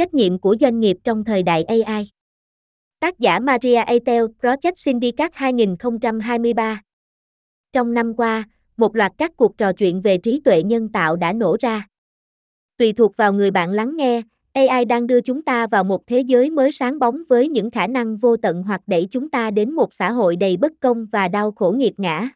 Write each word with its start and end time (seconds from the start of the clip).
Trách 0.00 0.14
nhiệm 0.14 0.38
của 0.38 0.56
doanh 0.60 0.80
nghiệp 0.80 0.96
trong 1.04 1.24
thời 1.24 1.42
đại 1.42 1.64
AI. 1.64 2.08
Tác 3.00 3.18
giả 3.18 3.38
Maria 3.38 3.82
Eitel, 3.86 4.24
Project 4.40 4.72
Syndicate 4.76 5.30
2023. 5.32 6.82
Trong 7.72 7.94
năm 7.94 8.14
qua, 8.16 8.44
một 8.76 8.96
loạt 8.96 9.12
các 9.18 9.36
cuộc 9.36 9.58
trò 9.58 9.72
chuyện 9.72 10.00
về 10.00 10.18
trí 10.18 10.40
tuệ 10.44 10.62
nhân 10.62 10.88
tạo 10.88 11.16
đã 11.16 11.32
nổ 11.32 11.56
ra. 11.60 11.86
Tùy 12.76 12.92
thuộc 12.92 13.16
vào 13.16 13.32
người 13.32 13.50
bạn 13.50 13.70
lắng 13.70 13.96
nghe, 13.96 14.22
AI 14.52 14.84
đang 14.84 15.06
đưa 15.06 15.20
chúng 15.20 15.42
ta 15.42 15.66
vào 15.66 15.84
một 15.84 16.06
thế 16.06 16.20
giới 16.20 16.50
mới 16.50 16.72
sáng 16.72 16.98
bóng 16.98 17.22
với 17.28 17.48
những 17.48 17.70
khả 17.70 17.86
năng 17.86 18.16
vô 18.16 18.36
tận 18.36 18.62
hoặc 18.62 18.80
đẩy 18.86 19.08
chúng 19.10 19.30
ta 19.30 19.50
đến 19.50 19.72
một 19.72 19.94
xã 19.94 20.12
hội 20.12 20.36
đầy 20.36 20.56
bất 20.56 20.72
công 20.80 21.06
và 21.06 21.28
đau 21.28 21.52
khổ 21.52 21.70
nghiệt 21.70 22.00
ngã. 22.00 22.28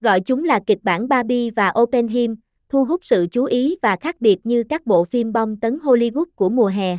Gọi 0.00 0.20
chúng 0.20 0.44
là 0.44 0.60
kịch 0.66 0.82
bản 0.82 1.08
Barbie 1.08 1.50
và 1.50 1.72
Oppenheim, 1.80 2.36
thu 2.68 2.84
hút 2.84 3.04
sự 3.04 3.26
chú 3.32 3.44
ý 3.44 3.76
và 3.82 3.96
khác 3.96 4.20
biệt 4.20 4.36
như 4.44 4.64
các 4.68 4.86
bộ 4.86 5.04
phim 5.04 5.32
bom 5.32 5.56
tấn 5.56 5.78
Hollywood 5.78 6.24
của 6.34 6.48
mùa 6.48 6.66
hè. 6.66 6.98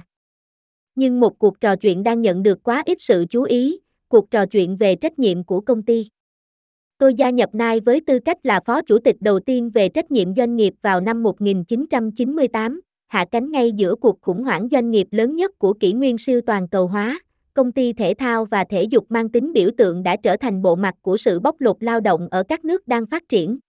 Nhưng 0.95 1.19
một 1.19 1.39
cuộc 1.39 1.61
trò 1.61 1.75
chuyện 1.75 2.03
đang 2.03 2.21
nhận 2.21 2.43
được 2.43 2.63
quá 2.63 2.83
ít 2.85 2.97
sự 3.01 3.25
chú 3.29 3.43
ý, 3.43 3.79
cuộc 4.07 4.31
trò 4.31 4.45
chuyện 4.45 4.75
về 4.75 4.95
trách 4.95 5.19
nhiệm 5.19 5.43
của 5.43 5.61
công 5.61 5.83
ty. 5.83 6.07
Tôi 6.97 7.13
gia 7.13 7.29
nhập 7.29 7.49
Nai 7.53 7.79
với 7.79 8.01
tư 8.01 8.19
cách 8.19 8.37
là 8.43 8.59
phó 8.65 8.81
chủ 8.81 8.99
tịch 8.99 9.15
đầu 9.19 9.39
tiên 9.39 9.69
về 9.69 9.89
trách 9.89 10.11
nhiệm 10.11 10.35
doanh 10.35 10.55
nghiệp 10.55 10.73
vào 10.81 11.01
năm 11.01 11.23
1998, 11.23 12.81
hạ 13.07 13.25
cánh 13.31 13.51
ngay 13.51 13.71
giữa 13.71 13.95
cuộc 13.95 14.21
khủng 14.21 14.43
hoảng 14.43 14.67
doanh 14.71 14.91
nghiệp 14.91 15.07
lớn 15.11 15.35
nhất 15.35 15.51
của 15.59 15.73
kỷ 15.73 15.93
nguyên 15.93 16.17
siêu 16.17 16.41
toàn 16.41 16.67
cầu 16.67 16.87
hóa. 16.87 17.19
Công 17.53 17.71
ty 17.71 17.93
thể 17.93 18.13
thao 18.13 18.45
và 18.45 18.63
thể 18.63 18.83
dục 18.83 19.05
mang 19.09 19.29
tính 19.29 19.53
biểu 19.53 19.69
tượng 19.77 20.03
đã 20.03 20.17
trở 20.23 20.37
thành 20.37 20.61
bộ 20.61 20.75
mặt 20.75 20.95
của 21.01 21.17
sự 21.17 21.39
bóc 21.39 21.55
lột 21.59 21.83
lao 21.83 21.99
động 21.99 22.27
ở 22.31 22.43
các 22.43 22.65
nước 22.65 22.87
đang 22.87 23.05
phát 23.05 23.29
triển. 23.29 23.59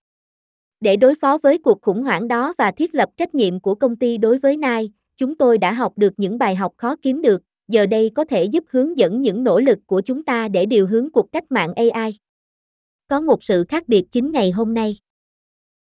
Để 0.80 0.96
đối 0.96 1.14
phó 1.14 1.38
với 1.42 1.58
cuộc 1.58 1.82
khủng 1.82 2.02
hoảng 2.02 2.28
đó 2.28 2.54
và 2.58 2.70
thiết 2.70 2.94
lập 2.94 3.08
trách 3.16 3.34
nhiệm 3.34 3.60
của 3.60 3.74
công 3.74 3.96
ty 3.96 4.18
đối 4.18 4.38
với 4.38 4.56
Nai, 4.56 4.92
chúng 5.16 5.36
tôi 5.36 5.58
đã 5.58 5.72
học 5.72 5.92
được 5.96 6.12
những 6.16 6.38
bài 6.38 6.56
học 6.56 6.72
khó 6.76 6.96
kiếm 7.02 7.22
được, 7.22 7.42
giờ 7.68 7.86
đây 7.86 8.10
có 8.14 8.24
thể 8.24 8.44
giúp 8.44 8.64
hướng 8.68 8.98
dẫn 8.98 9.22
những 9.22 9.44
nỗ 9.44 9.60
lực 9.60 9.78
của 9.86 10.00
chúng 10.00 10.22
ta 10.22 10.48
để 10.48 10.66
điều 10.66 10.86
hướng 10.86 11.10
cuộc 11.10 11.32
cách 11.32 11.44
mạng 11.50 11.72
AI. 11.74 12.18
Có 13.08 13.20
một 13.20 13.44
sự 13.44 13.64
khác 13.68 13.88
biệt 13.88 14.04
chính 14.12 14.32
ngày 14.32 14.50
hôm 14.50 14.74
nay. 14.74 14.96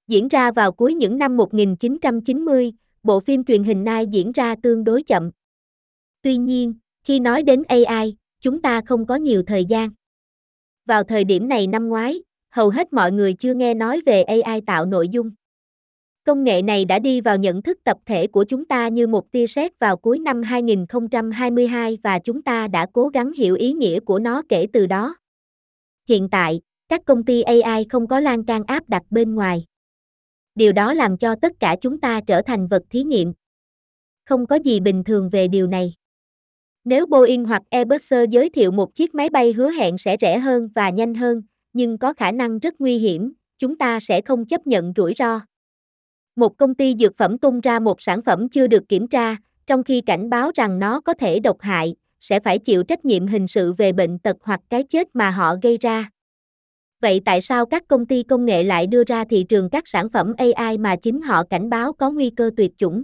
Diễn 0.08 0.28
ra 0.28 0.52
vào 0.52 0.72
cuối 0.72 0.94
những 0.94 1.18
năm 1.18 1.38
1990, 1.38 2.74
bộ 3.04 3.20
phim 3.20 3.44
truyền 3.44 3.64
hình 3.64 3.84
Nai 3.84 4.08
diễn 4.08 4.32
ra 4.32 4.56
tương 4.56 4.84
đối 4.84 5.04
chậm. 5.04 5.32
Tuy 6.22 6.38
nhiên, 6.38 6.74
khi 7.04 7.20
nói 7.20 7.44
đến 7.44 7.64
AI, 7.64 8.16
chúng 8.42 8.62
ta 8.62 8.82
không 8.82 9.06
có 9.06 9.16
nhiều 9.16 9.44
thời 9.48 9.66
gian. 9.66 9.90
Vào 10.86 11.04
thời 11.04 11.24
điểm 11.24 11.48
này 11.48 11.68
năm 11.68 11.90
ngoái, 11.90 12.24
hầu 12.58 12.70
hết 12.70 12.94
mọi 12.94 13.12
người 13.12 13.34
chưa 13.34 13.54
nghe 13.54 13.74
nói 13.74 14.02
về 14.06 14.24
AI 14.24 14.62
tạo 14.62 14.86
nội 14.86 15.10
dung. 15.10 15.32
Công 16.26 16.44
nghệ 16.44 16.62
này 16.62 16.86
đã 16.86 17.00
đi 17.00 17.22
vào 17.22 17.38
nhận 17.38 17.62
thức 17.62 17.78
tập 17.84 17.98
thể 18.06 18.28
của 18.28 18.44
chúng 18.44 18.66
ta 18.66 18.88
như 18.88 19.08
một 19.08 19.32
tia 19.32 19.48
sét 19.48 19.80
vào 19.80 19.98
cuối 19.98 20.20
năm 20.20 20.44
2022 20.44 21.98
và 22.04 22.20
chúng 22.20 22.42
ta 22.42 22.68
đã 22.68 22.88
cố 22.94 23.08
gắng 23.08 23.34
hiểu 23.34 23.56
ý 23.56 23.74
nghĩa 23.74 24.00
của 24.00 24.20
nó 24.20 24.42
kể 24.50 24.68
từ 24.74 24.86
đó. 24.88 25.16
Hiện 26.10 26.30
tại, 26.32 26.62
các 26.90 27.02
công 27.06 27.26
ty 27.26 27.42
AI 27.42 27.86
không 27.90 28.08
có 28.08 28.20
lan 28.20 28.46
can 28.46 28.64
áp 28.68 28.90
đặt 28.90 29.04
bên 29.10 29.36
ngoài. 29.36 29.66
Điều 30.56 30.72
đó 30.72 30.94
làm 30.94 31.18
cho 31.18 31.36
tất 31.42 31.52
cả 31.60 31.76
chúng 31.82 32.00
ta 32.00 32.22
trở 32.28 32.42
thành 32.42 32.68
vật 32.68 32.84
thí 32.90 33.04
nghiệm. 33.04 33.34
Không 34.26 34.46
có 34.46 34.56
gì 34.56 34.80
bình 34.80 35.04
thường 35.04 35.30
về 35.30 35.48
điều 35.48 35.68
này. 35.68 35.94
Nếu 36.84 37.06
Boeing 37.06 37.46
hoặc 37.46 37.62
Airbus 37.70 38.14
giới 38.30 38.50
thiệu 38.50 38.72
một 38.72 38.96
chiếc 38.96 39.16
máy 39.16 39.30
bay 39.30 39.54
hứa 39.54 39.70
hẹn 39.70 39.98
sẽ 39.98 40.18
rẻ 40.22 40.40
hơn 40.40 40.70
và 40.76 40.90
nhanh 40.90 41.14
hơn, 41.14 41.42
nhưng 41.78 41.98
có 41.98 42.14
khả 42.14 42.32
năng 42.32 42.60
rất 42.60 42.82
nguy 42.82 42.98
hiểm, 42.98 43.34
chúng 43.60 43.78
ta 43.78 44.00
sẽ 44.00 44.22
không 44.22 44.46
chấp 44.46 44.68
nhận 44.68 44.94
rủi 44.96 45.14
ro. 45.18 45.42
Một 46.36 46.58
công 46.58 46.76
ty 46.76 46.96
dược 47.00 47.18
phẩm 47.18 47.38
tung 47.38 47.62
ra 47.62 47.80
một 47.80 48.02
sản 48.02 48.22
phẩm 48.22 48.50
chưa 48.50 48.68
được 48.68 48.90
kiểm 48.90 49.08
tra, 49.08 49.36
trong 49.68 49.84
khi 49.84 50.02
cảnh 50.02 50.30
báo 50.30 50.52
rằng 50.56 50.80
nó 50.80 51.00
có 51.00 51.14
thể 51.14 51.40
độc 51.40 51.62
hại, 51.62 51.96
sẽ 52.20 52.40
phải 52.40 52.60
chịu 52.60 52.84
trách 52.84 53.06
nhiệm 53.06 53.28
hình 53.28 53.48
sự 53.48 53.74
về 53.74 53.92
bệnh 53.92 54.20
tật 54.20 54.38
hoặc 54.42 54.60
cái 54.70 54.84
chết 54.84 55.16
mà 55.16 55.30
họ 55.30 55.56
gây 55.62 55.78
ra. 55.78 56.10
Vậy 57.02 57.22
tại 57.26 57.42
sao 57.42 57.66
các 57.66 57.88
công 57.88 58.06
ty 58.06 58.24
công 58.24 58.46
nghệ 58.46 58.64
lại 58.64 58.88
đưa 58.88 59.04
ra 59.04 59.24
thị 59.26 59.46
trường 59.50 59.70
các 59.70 59.88
sản 59.88 60.10
phẩm 60.10 60.34
AI 60.38 60.78
mà 60.78 60.96
chính 60.96 61.22
họ 61.22 61.44
cảnh 61.44 61.70
báo 61.70 61.94
có 61.94 62.12
nguy 62.12 62.30
cơ 62.30 62.52
tuyệt 62.58 62.72
chủng? 62.78 63.04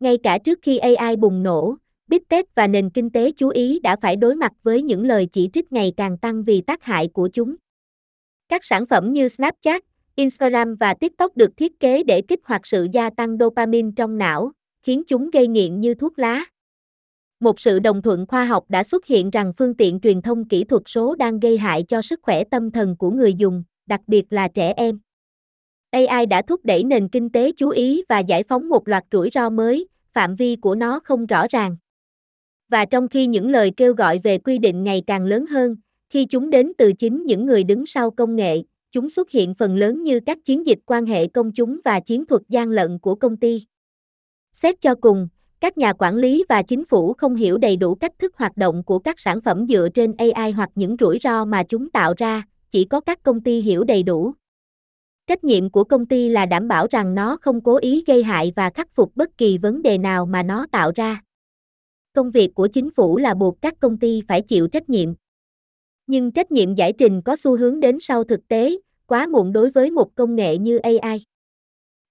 Ngay 0.00 0.18
cả 0.22 0.38
trước 0.38 0.58
khi 0.62 0.78
AI 0.78 1.16
bùng 1.16 1.42
nổ, 1.42 1.76
Big 2.08 2.24
Tech 2.28 2.54
và 2.54 2.66
nền 2.66 2.90
kinh 2.90 3.10
tế 3.10 3.32
chú 3.36 3.48
ý 3.48 3.80
đã 3.80 3.96
phải 3.96 4.16
đối 4.16 4.34
mặt 4.34 4.52
với 4.62 4.82
những 4.82 5.04
lời 5.04 5.28
chỉ 5.32 5.50
trích 5.52 5.72
ngày 5.72 5.92
càng 5.96 6.18
tăng 6.18 6.44
vì 6.44 6.60
tác 6.60 6.82
hại 6.82 7.08
của 7.08 7.28
chúng. 7.32 7.56
Các 8.50 8.64
sản 8.64 8.86
phẩm 8.86 9.12
như 9.12 9.28
Snapchat, 9.28 9.82
Instagram 10.14 10.74
và 10.74 10.94
TikTok 10.94 11.36
được 11.36 11.56
thiết 11.56 11.80
kế 11.80 12.02
để 12.02 12.22
kích 12.22 12.40
hoạt 12.44 12.66
sự 12.66 12.86
gia 12.92 13.10
tăng 13.10 13.38
dopamine 13.38 13.90
trong 13.96 14.18
não, 14.18 14.52
khiến 14.82 15.02
chúng 15.06 15.30
gây 15.30 15.48
nghiện 15.48 15.80
như 15.80 15.94
thuốc 15.94 16.18
lá. 16.18 16.44
Một 17.40 17.60
sự 17.60 17.78
đồng 17.78 18.02
thuận 18.02 18.26
khoa 18.26 18.44
học 18.44 18.64
đã 18.68 18.82
xuất 18.82 19.06
hiện 19.06 19.30
rằng 19.30 19.52
phương 19.52 19.74
tiện 19.74 20.00
truyền 20.00 20.22
thông 20.22 20.48
kỹ 20.48 20.64
thuật 20.64 20.82
số 20.86 21.14
đang 21.14 21.40
gây 21.40 21.58
hại 21.58 21.82
cho 21.82 22.02
sức 22.02 22.20
khỏe 22.22 22.44
tâm 22.44 22.70
thần 22.70 22.96
của 22.96 23.10
người 23.10 23.34
dùng, 23.34 23.64
đặc 23.86 24.00
biệt 24.06 24.32
là 24.32 24.48
trẻ 24.48 24.72
em. 24.76 25.00
AI 25.90 26.26
đã 26.26 26.42
thúc 26.42 26.64
đẩy 26.64 26.84
nền 26.84 27.08
kinh 27.08 27.30
tế 27.30 27.52
chú 27.56 27.68
ý 27.68 28.02
và 28.08 28.18
giải 28.18 28.42
phóng 28.42 28.68
một 28.68 28.88
loạt 28.88 29.04
rủi 29.12 29.30
ro 29.32 29.50
mới, 29.50 29.88
phạm 30.12 30.34
vi 30.34 30.56
của 30.56 30.74
nó 30.74 31.00
không 31.04 31.26
rõ 31.26 31.46
ràng. 31.50 31.76
Và 32.68 32.84
trong 32.84 33.08
khi 33.08 33.26
những 33.26 33.50
lời 33.50 33.72
kêu 33.76 33.94
gọi 33.94 34.18
về 34.18 34.38
quy 34.38 34.58
định 34.58 34.84
ngày 34.84 35.02
càng 35.06 35.24
lớn 35.24 35.46
hơn, 35.46 35.76
khi 36.10 36.24
chúng 36.24 36.50
đến 36.50 36.72
từ 36.78 36.92
chính 36.92 37.24
những 37.26 37.46
người 37.46 37.64
đứng 37.64 37.86
sau 37.86 38.10
công 38.10 38.36
nghệ, 38.36 38.62
chúng 38.92 39.10
xuất 39.10 39.30
hiện 39.30 39.54
phần 39.54 39.76
lớn 39.76 40.02
như 40.02 40.20
các 40.20 40.38
chiến 40.44 40.66
dịch 40.66 40.78
quan 40.86 41.06
hệ 41.06 41.26
công 41.26 41.52
chúng 41.52 41.80
và 41.84 42.00
chiến 42.00 42.26
thuật 42.26 42.42
gian 42.48 42.70
lận 42.70 42.98
của 42.98 43.14
công 43.14 43.36
ty. 43.36 43.62
Xét 44.54 44.80
cho 44.80 44.94
cùng, 44.94 45.28
các 45.60 45.78
nhà 45.78 45.92
quản 45.92 46.16
lý 46.16 46.44
và 46.48 46.62
chính 46.62 46.84
phủ 46.84 47.12
không 47.12 47.34
hiểu 47.34 47.58
đầy 47.58 47.76
đủ 47.76 47.94
cách 47.94 48.12
thức 48.18 48.36
hoạt 48.36 48.56
động 48.56 48.84
của 48.84 48.98
các 48.98 49.20
sản 49.20 49.40
phẩm 49.40 49.66
dựa 49.68 49.88
trên 49.94 50.14
AI 50.18 50.52
hoặc 50.52 50.70
những 50.74 50.96
rủi 51.00 51.18
ro 51.22 51.44
mà 51.44 51.62
chúng 51.62 51.90
tạo 51.90 52.14
ra, 52.16 52.42
chỉ 52.70 52.84
có 52.84 53.00
các 53.00 53.22
công 53.22 53.40
ty 53.40 53.60
hiểu 53.60 53.84
đầy 53.84 54.02
đủ. 54.02 54.32
Trách 55.26 55.44
nhiệm 55.44 55.70
của 55.70 55.84
công 55.84 56.06
ty 56.06 56.28
là 56.28 56.46
đảm 56.46 56.68
bảo 56.68 56.86
rằng 56.90 57.14
nó 57.14 57.36
không 57.40 57.60
cố 57.60 57.76
ý 57.76 58.04
gây 58.06 58.22
hại 58.22 58.52
và 58.56 58.70
khắc 58.70 58.92
phục 58.92 59.16
bất 59.16 59.38
kỳ 59.38 59.58
vấn 59.58 59.82
đề 59.82 59.98
nào 59.98 60.26
mà 60.26 60.42
nó 60.42 60.66
tạo 60.72 60.92
ra. 60.94 61.22
Công 62.12 62.30
việc 62.30 62.54
của 62.54 62.66
chính 62.66 62.90
phủ 62.90 63.18
là 63.18 63.34
buộc 63.34 63.62
các 63.62 63.80
công 63.80 63.98
ty 63.98 64.22
phải 64.28 64.42
chịu 64.42 64.68
trách 64.68 64.90
nhiệm. 64.90 65.14
Nhưng 66.10 66.30
trách 66.32 66.52
nhiệm 66.52 66.74
giải 66.74 66.92
trình 66.92 67.22
có 67.22 67.36
xu 67.36 67.56
hướng 67.56 67.80
đến 67.80 67.98
sau 68.00 68.24
thực 68.24 68.48
tế, 68.48 68.76
quá 69.06 69.26
muộn 69.26 69.52
đối 69.52 69.70
với 69.70 69.90
một 69.90 70.14
công 70.14 70.36
nghệ 70.36 70.58
như 70.58 70.78
AI. 70.78 71.24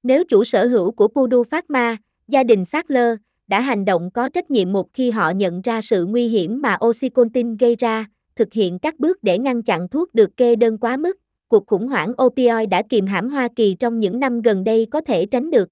Nếu 0.04 0.24
chủ 0.30 0.44
sở 0.44 0.68
hữu 0.68 0.92
của 0.92 1.08
Pudu 1.08 1.44
Pharma, 1.44 1.98
gia 2.28 2.44
đình 2.44 2.66
Sackler, 2.66 3.16
đã 3.48 3.62
hành 3.62 3.86
động 3.86 4.12
có 4.12 4.30
trách 4.30 4.52
nhiệm 4.52 4.72
một 4.72 4.94
khi 4.94 5.12
họ 5.12 5.30
nhận 5.30 5.62
ra 5.62 5.82
sự 5.82 6.06
nguy 6.06 6.28
hiểm 6.28 6.62
mà 6.62 6.78
oxycontin 6.86 7.58
gây 7.58 7.76
ra, 7.76 8.06
thực 8.36 8.54
hiện 8.54 8.80
các 8.80 9.00
bước 9.00 9.24
để 9.24 9.40
ngăn 9.40 9.64
chặn 9.64 9.88
thuốc 9.88 10.14
được 10.14 10.38
kê 10.38 10.56
đơn 10.56 10.78
quá 10.78 10.98
mức, 10.98 11.18
cuộc 11.48 11.68
khủng 11.68 11.88
hoảng 11.88 12.14
opioid 12.24 12.70
đã 12.70 12.81
kìm 12.90 13.06
hãm 13.08 13.30
Hoa 13.30 13.48
Kỳ 13.56 13.76
trong 13.80 14.00
những 14.00 14.20
năm 14.20 14.42
gần 14.42 14.64
đây 14.64 14.88
có 14.92 15.02
thể 15.02 15.26
tránh 15.26 15.52
được. 15.52 15.70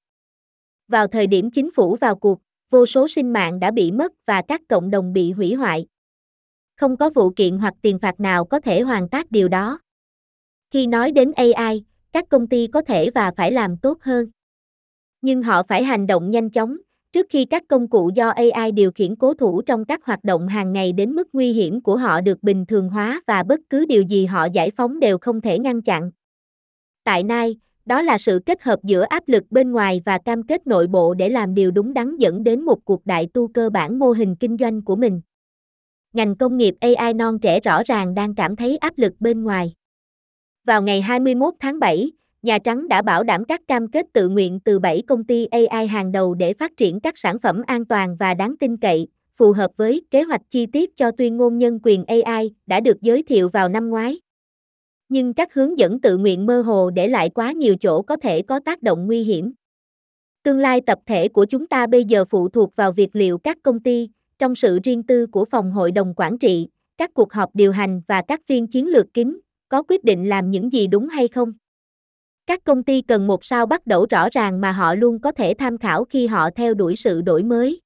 Vào 0.87 1.07
thời 1.07 1.27
điểm 1.27 1.51
chính 1.51 1.71
phủ 1.71 1.95
vào 1.95 2.15
cuộc, 2.15 2.39
vô 2.69 2.85
số 2.85 3.07
sinh 3.07 3.33
mạng 3.33 3.59
đã 3.59 3.71
bị 3.71 3.91
mất 3.91 4.13
và 4.25 4.41
các 4.41 4.61
cộng 4.69 4.89
đồng 4.89 5.13
bị 5.13 5.31
hủy 5.31 5.53
hoại. 5.53 5.87
Không 6.77 6.97
có 6.97 7.09
vụ 7.15 7.29
kiện 7.29 7.57
hoặc 7.57 7.73
tiền 7.81 7.99
phạt 7.99 8.19
nào 8.19 8.45
có 8.45 8.59
thể 8.59 8.81
hoàn 8.81 9.09
tất 9.09 9.31
điều 9.31 9.47
đó. 9.47 9.79
Khi 10.71 10.87
nói 10.87 11.11
đến 11.11 11.31
AI, 11.31 11.83
các 12.13 12.29
công 12.29 12.47
ty 12.47 12.67
có 12.67 12.81
thể 12.81 13.09
và 13.15 13.31
phải 13.37 13.51
làm 13.51 13.77
tốt 13.77 13.97
hơn. 14.01 14.27
Nhưng 15.21 15.43
họ 15.43 15.63
phải 15.63 15.83
hành 15.83 16.07
động 16.07 16.31
nhanh 16.31 16.49
chóng, 16.49 16.77
trước 17.13 17.25
khi 17.29 17.45
các 17.45 17.63
công 17.67 17.87
cụ 17.87 18.11
do 18.15 18.29
AI 18.29 18.71
điều 18.71 18.91
khiển 18.91 19.15
cố 19.15 19.33
thủ 19.33 19.61
trong 19.61 19.85
các 19.85 20.05
hoạt 20.05 20.23
động 20.23 20.47
hàng 20.47 20.73
ngày 20.73 20.91
đến 20.91 21.11
mức 21.11 21.27
nguy 21.33 21.53
hiểm 21.53 21.81
của 21.81 21.97
họ 21.97 22.21
được 22.21 22.43
bình 22.43 22.65
thường 22.65 22.89
hóa 22.89 23.21
và 23.27 23.43
bất 23.43 23.59
cứ 23.69 23.85
điều 23.85 24.01
gì 24.01 24.25
họ 24.25 24.47
giải 24.53 24.71
phóng 24.71 24.99
đều 24.99 25.17
không 25.17 25.41
thể 25.41 25.59
ngăn 25.59 25.81
chặn. 25.81 26.11
Tại 27.03 27.23
nay, 27.23 27.59
đó 27.85 28.01
là 28.01 28.17
sự 28.17 28.39
kết 28.45 28.63
hợp 28.63 28.79
giữa 28.83 29.01
áp 29.01 29.23
lực 29.27 29.43
bên 29.49 29.71
ngoài 29.71 30.01
và 30.05 30.17
cam 30.17 30.43
kết 30.43 30.67
nội 30.67 30.87
bộ 30.87 31.13
để 31.13 31.29
làm 31.29 31.53
điều 31.53 31.71
đúng 31.71 31.93
đắn 31.93 32.17
dẫn 32.17 32.43
đến 32.43 32.61
một 32.61 32.85
cuộc 32.85 33.05
đại 33.05 33.27
tu 33.33 33.47
cơ 33.47 33.69
bản 33.69 33.99
mô 33.99 34.11
hình 34.11 34.35
kinh 34.35 34.57
doanh 34.59 34.81
của 34.81 34.95
mình. 34.95 35.21
Ngành 36.17 36.35
công 36.35 36.57
nghiệp 36.57 36.75
AI 36.81 37.13
non 37.13 37.39
trẻ 37.39 37.59
rõ 37.59 37.81
ràng 37.85 38.13
đang 38.13 38.35
cảm 38.35 38.55
thấy 38.55 38.77
áp 38.77 38.93
lực 38.97 39.13
bên 39.19 39.43
ngoài. 39.43 39.73
Vào 40.65 40.81
ngày 40.81 41.01
21 41.01 41.53
tháng 41.59 41.79
7, 41.79 42.11
Nhà 42.41 42.59
Trắng 42.59 42.87
đã 42.87 43.01
bảo 43.01 43.23
đảm 43.23 43.45
các 43.45 43.61
cam 43.67 43.87
kết 43.87 44.05
tự 44.13 44.29
nguyện 44.29 44.59
từ 44.59 44.79
7 44.79 45.03
công 45.07 45.23
ty 45.23 45.45
AI 45.45 45.87
hàng 45.87 46.11
đầu 46.11 46.33
để 46.33 46.53
phát 46.53 46.71
triển 46.77 46.99
các 46.99 47.17
sản 47.17 47.39
phẩm 47.39 47.61
an 47.67 47.85
toàn 47.85 48.15
và 48.15 48.33
đáng 48.33 48.55
tin 48.59 48.77
cậy, 48.77 49.07
phù 49.33 49.51
hợp 49.51 49.71
với 49.77 50.01
kế 50.11 50.23
hoạch 50.23 50.41
chi 50.49 50.65
tiết 50.65 50.95
cho 50.95 51.11
tuyên 51.11 51.37
ngôn 51.37 51.57
nhân 51.57 51.79
quyền 51.83 52.05
AI 52.05 52.51
đã 52.65 52.79
được 52.79 53.01
giới 53.01 53.23
thiệu 53.23 53.49
vào 53.49 53.69
năm 53.69 53.89
ngoái. 53.89 54.19
Nhưng 55.09 55.33
các 55.33 55.53
hướng 55.53 55.79
dẫn 55.79 56.01
tự 56.01 56.17
nguyện 56.17 56.45
mơ 56.45 56.61
hồ 56.61 56.89
để 56.89 57.07
lại 57.07 57.29
quá 57.29 57.51
nhiều 57.51 57.75
chỗ 57.79 58.01
có 58.01 58.15
thể 58.15 58.41
có 58.41 58.59
tác 58.59 58.81
động 58.81 59.07
nguy 59.07 59.23
hiểm. 59.23 59.53
Tương 60.43 60.59
lai 60.59 60.81
tập 60.81 60.99
thể 61.05 61.27
của 61.27 61.45
chúng 61.45 61.67
ta 61.67 61.87
bây 61.87 62.03
giờ 62.05 62.25
phụ 62.25 62.49
thuộc 62.49 62.75
vào 62.75 62.91
việc 62.91 63.09
liệu 63.13 63.37
các 63.37 63.57
công 63.63 63.79
ty, 63.79 64.09
trong 64.39 64.55
sự 64.55 64.79
riêng 64.83 65.03
tư 65.03 65.27
của 65.27 65.45
phòng 65.45 65.71
hội 65.71 65.91
đồng 65.91 66.13
quản 66.15 66.37
trị, 66.37 66.67
các 66.97 67.13
cuộc 67.13 67.33
họp 67.33 67.49
điều 67.53 67.71
hành 67.71 68.01
và 68.07 68.21
các 68.27 68.41
phiên 68.47 68.67
chiến 68.67 68.87
lược 68.87 69.13
kín, 69.13 69.39
có 69.69 69.83
quyết 69.83 70.03
định 70.03 70.29
làm 70.29 70.51
những 70.51 70.73
gì 70.73 70.87
đúng 70.87 71.07
hay 71.07 71.27
không. 71.27 71.53
Các 72.47 72.63
công 72.63 72.83
ty 72.83 73.01
cần 73.01 73.27
một 73.27 73.45
sao 73.45 73.65
bắt 73.65 73.87
đầu 73.87 74.05
rõ 74.09 74.29
ràng 74.31 74.61
mà 74.61 74.71
họ 74.71 74.95
luôn 74.95 75.19
có 75.19 75.31
thể 75.31 75.53
tham 75.57 75.77
khảo 75.77 76.05
khi 76.05 76.27
họ 76.27 76.49
theo 76.55 76.73
đuổi 76.73 76.95
sự 76.95 77.21
đổi 77.21 77.43
mới. 77.43 77.81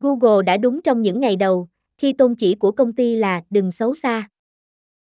Google 0.00 0.42
đã 0.42 0.56
đúng 0.56 0.82
trong 0.82 1.02
những 1.02 1.20
ngày 1.20 1.36
đầu, 1.36 1.68
khi 1.98 2.12
tôn 2.12 2.34
chỉ 2.34 2.54
của 2.54 2.70
công 2.70 2.92
ty 2.92 3.16
là 3.16 3.42
đừng 3.50 3.72
xấu 3.72 3.94
xa. 3.94 4.28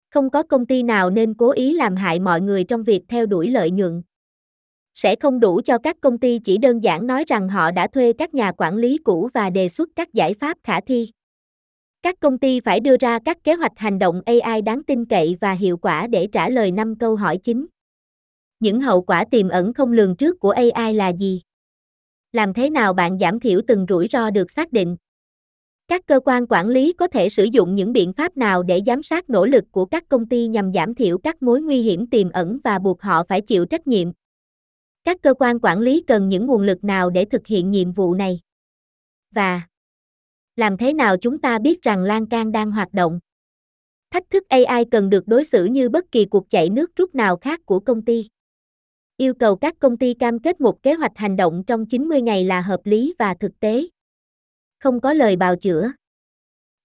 Không 0.10 0.30
có 0.30 0.44
công 0.44 0.66
ty 0.66 0.84
nào 0.84 1.10
nên 1.10 1.34
cố 1.34 1.52
ý 1.52 1.74
làm 1.74 1.96
hại 1.96 2.20
mọi 2.20 2.42
người 2.42 2.64
trong 2.64 2.84
việc 2.84 3.02
theo 3.08 3.26
đuổi 3.26 3.48
lợi 3.48 3.72
nhuận. 3.72 4.02
Sẽ 5.02 5.16
không 5.16 5.40
đủ 5.40 5.62
cho 5.66 5.78
các 5.78 5.98
công 6.02 6.18
ty 6.18 6.40
chỉ 6.40 6.58
đơn 6.58 6.84
giản 6.84 7.08
nói 7.08 7.24
rằng 7.28 7.50
họ 7.50 7.72
đã 7.72 7.88
thuê 7.88 8.14
các 8.14 8.34
nhà 8.34 8.52
quản 8.52 8.78
lý 8.78 8.98
cũ 8.98 9.30
và 9.34 9.50
đề 9.50 9.70
xuất 9.70 9.90
các 9.96 10.14
giải 10.14 10.34
pháp 10.34 10.58
khả 10.64 10.82
thi. 10.82 11.10
Các 12.04 12.20
công 12.20 12.38
ty 12.38 12.60
phải 12.60 12.80
đưa 12.80 12.98
ra 13.00 13.20
các 13.26 13.44
kế 13.44 13.54
hoạch 13.54 13.72
hành 13.76 14.00
động 14.00 14.22
AI 14.26 14.62
đáng 14.62 14.84
tin 14.84 15.06
cậy 15.06 15.38
và 15.42 15.52
hiệu 15.52 15.78
quả 15.78 16.08
để 16.08 16.28
trả 16.32 16.50
lời 16.50 16.72
5 16.72 16.96
câu 16.96 17.16
hỏi 17.16 17.38
chính. 17.38 17.66
Những 18.60 18.82
hậu 18.82 19.02
quả 19.02 19.26
tiềm 19.32 19.50
ẩn 19.50 19.74
không 19.74 19.92
lường 19.92 20.16
trước 20.16 20.40
của 20.40 20.50
AI 20.52 20.94
là 20.94 21.10
gì? 21.10 21.42
Làm 22.32 22.54
thế 22.54 22.70
nào 22.70 22.94
bạn 22.94 23.18
giảm 23.20 23.40
thiểu 23.40 23.62
từng 23.68 23.86
rủi 23.90 24.08
ro 24.12 24.30
được 24.30 24.52
xác 24.52 24.72
định? 24.72 24.98
Các 25.88 26.06
cơ 26.06 26.20
quan 26.26 26.46
quản 26.50 26.68
lý 26.68 26.94
có 26.94 27.08
thể 27.08 27.30
sử 27.30 27.44
dụng 27.44 27.76
những 27.76 27.94
biện 27.94 28.14
pháp 28.14 28.38
nào 28.38 28.64
để 28.64 28.82
giám 28.86 29.04
sát 29.04 29.30
nỗ 29.30 29.46
lực 29.46 29.64
của 29.72 29.86
các 29.86 30.04
công 30.10 30.26
ty 30.26 30.48
nhằm 30.48 30.74
giảm 30.74 30.96
thiểu 30.96 31.18
các 31.18 31.44
mối 31.44 31.62
nguy 31.62 31.82
hiểm 31.82 32.08
tiềm 32.08 32.30
ẩn 32.30 32.60
và 32.64 32.80
buộc 32.80 33.02
họ 33.02 33.24
phải 33.24 33.42
chịu 33.42 33.66
trách 33.66 33.88
nhiệm? 33.88 34.12
Các 35.04 35.18
cơ 35.22 35.34
quan 35.34 35.60
quản 35.60 35.80
lý 35.80 36.04
cần 36.08 36.30
những 36.30 36.46
nguồn 36.46 36.62
lực 36.62 36.84
nào 36.84 37.10
để 37.10 37.26
thực 37.26 37.48
hiện 37.48 37.72
nhiệm 37.72 37.92
vụ 37.92 38.14
này? 38.14 38.40
Và 39.32 39.62
làm 40.56 40.78
thế 40.78 40.94
nào 40.94 41.18
chúng 41.18 41.42
ta 41.42 41.60
biết 41.60 41.82
rằng 41.82 42.04
lan 42.04 42.26
can 42.26 42.52
đang 42.52 42.72
hoạt 42.72 42.94
động? 42.94 43.20
Thách 44.12 44.30
thức 44.30 44.44
AI 44.50 44.86
cần 44.92 45.10
được 45.10 45.28
đối 45.28 45.44
xử 45.44 45.66
như 45.66 45.90
bất 45.90 46.12
kỳ 46.12 46.26
cuộc 46.26 46.50
chạy 46.50 46.70
nước 46.70 46.96
rút 46.96 47.16
nào 47.16 47.38
khác 47.38 47.62
của 47.66 47.80
công 47.80 48.06
ty. 48.06 48.28
Yêu 49.18 49.34
cầu 49.34 49.56
các 49.56 49.76
công 49.80 49.98
ty 49.98 50.14
cam 50.14 50.40
kết 50.40 50.62
một 50.62 50.84
kế 50.84 50.94
hoạch 50.94 51.12
hành 51.16 51.36
động 51.36 51.64
trong 51.68 51.86
90 51.86 52.22
ngày 52.22 52.44
là 52.44 52.62
hợp 52.62 52.82
lý 52.84 53.14
và 53.20 53.34
thực 53.40 53.60
tế. 53.60 53.88
Không 54.80 55.02
có 55.02 55.14
lời 55.14 55.36
bào 55.36 55.56
chữa. 55.56 55.92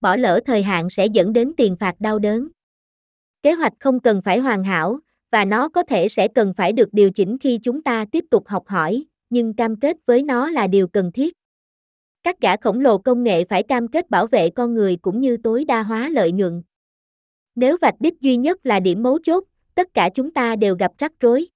Bỏ 0.00 0.16
lỡ 0.16 0.40
thời 0.46 0.62
hạn 0.62 0.90
sẽ 0.90 1.06
dẫn 1.06 1.32
đến 1.32 1.52
tiền 1.56 1.76
phạt 1.80 1.94
đau 2.00 2.18
đớn. 2.18 2.48
Kế 3.42 3.52
hoạch 3.52 3.72
không 3.80 4.00
cần 4.00 4.22
phải 4.22 4.38
hoàn 4.38 4.64
hảo, 4.64 4.98
và 5.34 5.44
nó 5.44 5.68
có 5.68 5.82
thể 5.82 6.08
sẽ 6.08 6.28
cần 6.28 6.52
phải 6.56 6.72
được 6.72 6.88
điều 6.92 7.10
chỉnh 7.10 7.38
khi 7.38 7.58
chúng 7.62 7.82
ta 7.82 8.04
tiếp 8.12 8.24
tục 8.30 8.48
học 8.48 8.66
hỏi, 8.66 9.04
nhưng 9.30 9.54
cam 9.54 9.76
kết 9.76 9.96
với 10.06 10.22
nó 10.22 10.50
là 10.50 10.66
điều 10.66 10.88
cần 10.88 11.12
thiết. 11.12 11.34
Các 12.22 12.40
gã 12.40 12.56
khổng 12.56 12.80
lồ 12.80 12.98
công 12.98 13.22
nghệ 13.22 13.44
phải 13.44 13.62
cam 13.62 13.88
kết 13.88 14.10
bảo 14.10 14.26
vệ 14.26 14.50
con 14.50 14.74
người 14.74 14.96
cũng 14.96 15.20
như 15.20 15.36
tối 15.36 15.64
đa 15.64 15.82
hóa 15.82 16.08
lợi 16.08 16.32
nhuận. 16.32 16.62
Nếu 17.54 17.76
vạch 17.80 17.94
đích 18.00 18.20
duy 18.20 18.36
nhất 18.36 18.66
là 18.66 18.80
điểm 18.80 19.02
mấu 19.02 19.18
chốt, 19.22 19.44
tất 19.74 19.94
cả 19.94 20.10
chúng 20.14 20.30
ta 20.30 20.56
đều 20.56 20.76
gặp 20.76 20.92
rắc 20.98 21.12
rối. 21.20 21.46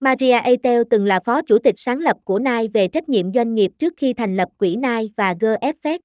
Maria 0.00 0.38
Eitel 0.38 0.82
từng 0.90 1.06
là 1.06 1.20
phó 1.20 1.42
chủ 1.42 1.58
tịch 1.58 1.74
sáng 1.78 1.98
lập 1.98 2.16
của 2.24 2.38
Nai 2.38 2.68
về 2.74 2.88
trách 2.88 3.08
nhiệm 3.08 3.32
doanh 3.32 3.54
nghiệp 3.54 3.72
trước 3.78 3.94
khi 3.96 4.14
thành 4.14 4.36
lập 4.36 4.48
quỹ 4.58 4.76
Nai 4.76 5.10
và 5.16 5.34
GFF. 5.34 5.98